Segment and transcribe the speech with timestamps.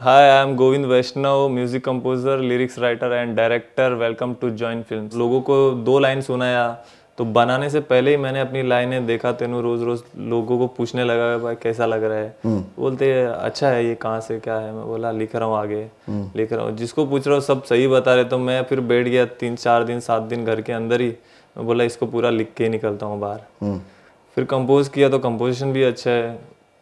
[0.00, 3.96] Hi, I am Govind Vaishnav, music composer, lyrics writer and director.
[3.96, 5.14] Welcome to Join Films.
[5.16, 6.66] लोगों को दो line सुनाया
[7.18, 11.04] तो बनाने से पहले ही मैंने अपनी लाइनें देखा तेनू रोज रोज लोगों को पूछने
[11.04, 14.72] लगा भाई कैसा लग रहा है। बोलते अच्छा है ये कहाँ से क्या है?
[14.72, 15.82] मैं बोला लिख रहा हूँ आगे
[16.36, 19.06] लिख रहा हूँ। जिसको पूछ रहा हूँ सब सही बता रहे तो मैं फिर बैठ
[19.06, 21.08] गया तीन चार दिन सात दिन घर के अंदर ही।
[21.56, 23.80] मैं बोला इसको पूरा लिख के निकलता हूँ बाहर।
[24.36, 26.38] फिर कंपोज किया तो कंपोजिशन भी अच्छा है।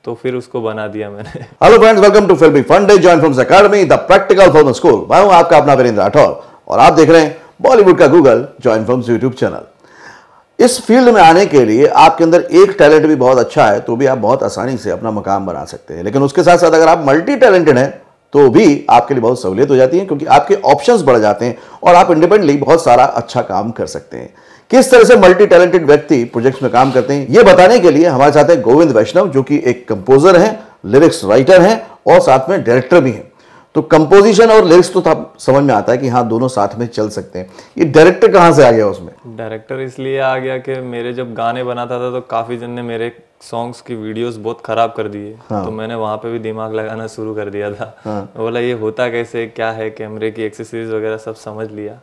[0.07, 3.85] तो फिर उसको बना दिया मैंने। Hello friends welcome to Filmy Funde join film academy
[3.85, 7.37] the practical film school मैं हूँ आपका अपना वीरेंद्र राठौर। और आप देख रहे हैं
[7.63, 12.41] बॉलीवुड का Google join film YouTube channel इस फ़ील्ड में आने के लिए आपके अंदर
[12.53, 15.65] एक टैलेंट भी बहुत अच्छा है तो भी आप बहुत आसानी से अपना मकाम बना
[15.65, 17.91] सकते हैं। लेकिन उसके साथ साथ अगर आप मल्टी टैलेंटेड हैं
[18.33, 21.57] तो भी आपके लिए बहुत सहूलियत हो जाती है, क्योंकि आपके ऑप्शंस बढ़ जाते हैं
[21.83, 24.35] और आप इंडिपेंडेंटली बहुत सारा अच्छा काम कर सकते हैं।
[24.71, 28.07] किस तरह से मल्टी टैलेंटेड व्यक्ति प्रोजेक्ट्स में काम करते हैं यह बताने के लिए
[28.07, 32.51] हमारे साथ है गोविंद वैष्णव, जो कि एक कंपोजर हैं लिरिक्स राइटर हैं और साथ
[32.51, 33.31] में डायरेक्टर भी हैं।
[33.77, 36.87] तो कंपोजिशन और लिरिक्स तो था समझ में आता है कि हाँ दोनों साथ में
[36.87, 39.11] चल सकते हैं। ये डायरेक्टर कहाँ से आ गया उसमें?
[39.37, 43.13] डायरेक्टर इसलिए आ गया कि मेरे जब गाने बनाता था तो काफ़ी जन ने मेरे
[43.41, 47.07] सॉन्ग्स की वीडियोस बहुत खराब कर दिए। हाँ। तो मैंने वहाँ पे भी दिमाग लगाना
[47.07, 49.47] शुरू कर दिया था। हाँ। बोला ये होता कैसे?
[49.47, 49.91] क्या है?
[49.91, 52.01] कैमरे की एक्सेसरीज वगैरह सब समझ लिया।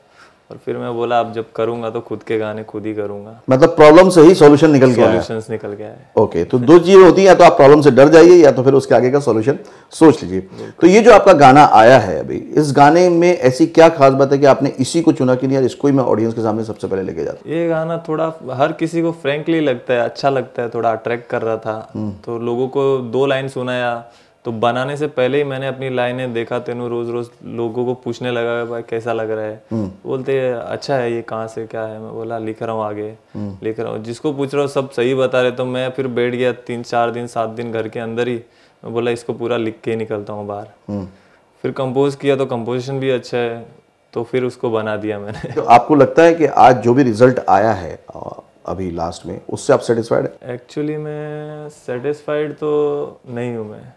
[0.54, 3.70] और फिर मैं बोला अब जब करूँगा तो खुद के गाने खुद ही करूँगा। मतलब
[3.76, 7.04] प्रॉब्लम से ही सॉल्यूशन निकल गया है। सॉल्यूशंस निकल गया है। ओके तो दो चीज़ें
[7.04, 9.20] होती हैं या तो आप प्रॉब्लम से डर जाइए या तो फिर उसके आगे का
[9.20, 9.58] सॉल्यूशन
[9.92, 10.42] सोच लीजिए।
[10.82, 14.32] तो ये जो आपका गाना आया है अभी इस गाने में ऐसी क्या खास बात
[14.32, 16.64] है कि आपने इसी को चुना कि नहीं यार इसको ही मैं ऑडियंस के सामने
[16.64, 20.62] सबसे पहले लेके जाता ये गाना थोड़ा हर किसी को फ्रेंकली लगता है अच्छा लगता
[20.62, 21.80] है थोड़ा अट्रैक्ट कर रहा था।
[22.26, 23.92] तो लोगों को दो लाइन सुनाया
[24.46, 28.32] तो बनाने से पहले ही मैंने अपनी लाइनें देखा तेनू रोज रोज लोगों को पूछने
[28.32, 32.00] लगा भाई कैसा लग रहा है। बोलते अच्छा है ये कहाँ से क्या है?
[32.00, 35.14] मैं बोला लिख रहा हूँ आगे लिख रहा हूँ। जिसको पूछ रहा हूँ सब सही
[35.16, 38.28] बता रहे तो मैं फिर बैठ गया तीन चार दिन सात दिन घर के अंदर
[38.28, 38.36] ही।
[38.84, 41.08] मैं बोला इसको पूरा लिख के निकलता हूँ बाहर।
[41.64, 43.66] फिर कंपोज किया तो कंपोजिशन भी अच्छा है
[44.14, 47.40] तो फिर उसको बना दिया मैंने। तो आपको लगता है कि आज जो भी रिज़ल्ट
[47.50, 48.00] आया है
[48.66, 50.54] अभी लास्ट में उससे आप सेटिस्फाइड है?
[50.54, 53.94] एक्चुअली मैं सेटिस्फाइड तो नहीं हूँ मैं।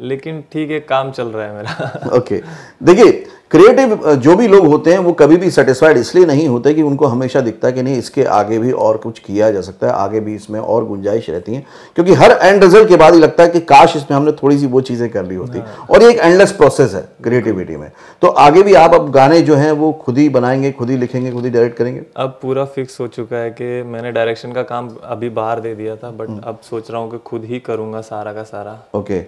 [0.00, 2.42] लेकिन ठीक है काम चल रहा है मेरा। ओके
[2.82, 6.82] देखिए क्रिएटिव जो भी लोग होते हैं वो कभी भी सेटिस्फाइड इसलिए नहीं होते कि
[6.82, 9.92] उनको हमेशा दिखता है कि नहीं इसके आगे भी और कुछ किया जा सकता है
[9.92, 13.42] आगे भी इसमें और गुंजाइश रहती है। क्योंकि हर एंड रिज़ल्ट के बाद ही लगता
[13.42, 16.18] है कि काश इसमें हमने थोड़ी सी वो चीज़ें कर ली होती। और ये एक
[16.18, 17.90] एंडलेस प्रोसेस है क्रिएटिविटी में।
[18.22, 21.32] तो आगे भी आप अब गाने जो हैं वो खुद ही बनाएँगे खुद ही लिखेंगे
[21.32, 22.02] खुद ही डायरेक्ट करेंगे?
[22.16, 25.96] अब पूरा फिक्स हो चुका है कि मैंने डायरेक्शन का काम अभी बाहर दे दिया
[25.96, 29.22] था बट अब सोच रहा हूँ कि खुद ही करूँगा सारा का सारा। ओके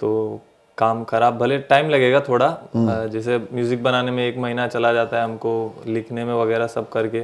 [0.00, 0.40] तो
[0.78, 2.56] काम खराब भले टाइम लगेगा थोड़ा
[3.06, 5.52] जैसे म्यूज़िक बनाने में एक महीना चला जाता है हमको
[5.86, 7.20] लिखने में वगैरह सब करके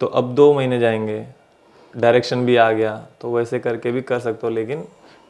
[0.00, 1.24] तो अब दो महीने जाएँगे
[1.96, 4.84] डायरेक्शन भी आ गया तो वैसे करके भी कर सकते हो लेकिन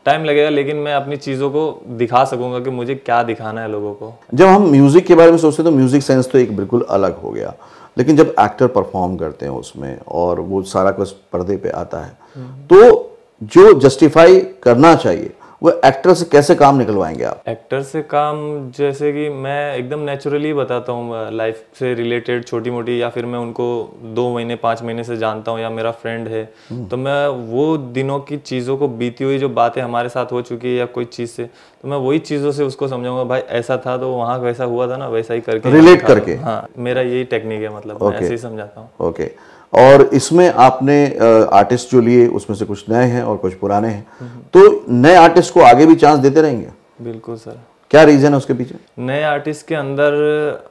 [0.05, 3.95] टाइम लगेगा लेकिन मैं अपनी चीज़ों को दिखा सकूँगा कि मुझे क्या दिखाना है लोगों
[3.95, 6.87] को। जब हम म्यूज़िक के बारे में सोचते हैं तो म्यूज़िक सेंस तो एक बिल्कुल
[6.91, 7.55] अलग हो गया
[7.99, 12.19] लेकिन जब एक्टर परफॉर्म करते हैं उसमें और वो सारा कुछ पर्दे पे आता है
[12.67, 17.43] तो जो जस्टिफाई करना चाहिए वो एक्टर से कैसे काम निकलवाएँगे आप?
[17.49, 18.37] एक्टर से काम
[18.71, 23.39] जैसे कि मैं एकदम नेचुरली बताता हूँ लाइफ से रिलेटेड छोटी मोटी या फिर मैं
[23.39, 23.67] उनको
[24.15, 26.45] दो महीने पाँच महीने से जानता हूँ या मेरा फ्रेंड है
[26.91, 30.69] तो मैं वो दिनों की चीज़ों को बीती हुई जो बातें हमारे साथ हो चुकी
[30.69, 31.45] है या कोई चीज़ से
[31.83, 34.97] तो मैं वही चीज़ों से उसको समझाऊँगा भाई ऐसा था तो वहाँ वैसा हुआ था
[34.97, 38.81] ना वैसा ही करके दो। करके। हाँ मेरा यही टेक्निक है मतलब ऐसे ही समझाता
[38.81, 39.31] हूँ। ओके
[39.73, 41.07] और इसमें आपने
[41.53, 44.07] आर्टिस्ट जो लिए उसमें से कुछ नए हैं और कुछ पुराने हैं।
[44.55, 46.69] तो नए आर्टिस्ट को आगे भी चांस देते रहेंगे?
[47.01, 47.59] बिल्कुल सर।
[47.91, 48.75] क्या रीजन है उसके पीछे?
[48.99, 50.71] नए आर्टिस्ट के अंदर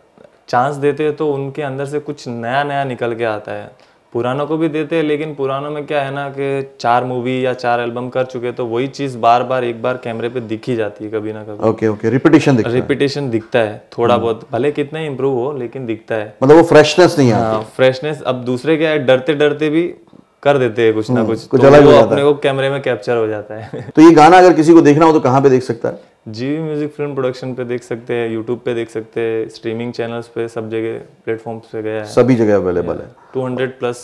[0.49, 3.71] चांस देते हैं तो उनके अंदर से कुछ नया नया निकल के आता है।
[4.15, 7.53] पुरानों को भी देते हैं लेकिन पुरानों में क्या है ना कि चार मूवी या
[7.53, 10.75] चार एल्बम कर चुके तो वही चीज़ बार बार एक बार कैमरे पे दिख ही
[10.75, 14.47] जाती है कभी ना कभी। ओके ओके रिपीटेशन दिखता है। रिपीटेशन दिखता है थोड़ा बहुत
[14.51, 18.21] भले कितना ही इम्प्रूव हो लेकिन दिखता है। मतलब वो फ्रेशनेस नहीं है हाँ फ्रेशनेस
[18.21, 19.83] अब दूसरे क्या है डरते डरते भी
[20.43, 23.27] कर देते हैं कुछ ना कुछ कुछ तो वो अपने को कैमरे में कैप्चर हो
[23.27, 25.89] जाता है। तो ये गाना अगर किसी को देखना हो तो कहाँ पे देख सकता
[25.89, 26.14] है?
[26.25, 30.27] जी म्यूज़िक फ़िल्म प्रोडक्शन पे देख सकते हैं यूट्यूब पे देख सकते हैं स्ट्रीमिंग चैनल्स
[30.35, 33.99] पे सब जगह प्लेटफॉर्म्स पे गया है। सभी जगह अवेलेबल है। 200 प्लस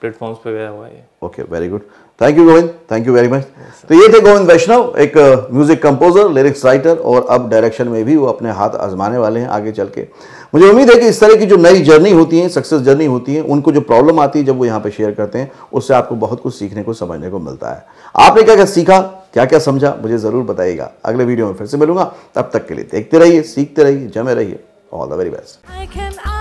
[0.00, 1.80] प्लेटफॉर्म्स पे गया हुआ है okay very good
[2.20, 3.46] thank you Govind thank you very much
[3.88, 5.16] तो ये थे गोविंद वैष्णव एक
[5.52, 9.48] म्यूज़िक कंपोजर लिरिक्स राइटर और अब डायरेक्शन में भी वो अपने हाथ आजमाने वाले हैं
[9.48, 10.06] आगे चल के।
[10.54, 13.34] मुझे उम्मीद है कि इस तरह की जो नई जर्नी होती है सक्सेस जर्नी होती
[13.34, 16.14] है उनको जो प्रॉब्लम आती है जब वो यहाँ पे शेयर करते हैं उससे आपको
[16.16, 17.84] बहुत कुछ सीखने को समझने को मिलता है।
[18.16, 19.15] आपने क्या क्या सीखा?
[19.36, 22.04] क्या क्या समझा, मुझे ज़रूर बताइएगा। अगले वीडियो में फिर से मिलूँगा।
[22.34, 24.58] तब तक के लिए देखते रहिए, सीखते रहिए, जमे रहिए।
[24.92, 26.35] All the very best